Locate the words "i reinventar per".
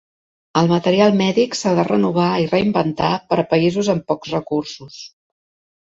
2.47-3.41